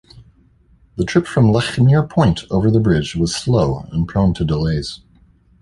[0.95, 5.01] The trip from Lechmere Point over the bridge was slow and prone to delays.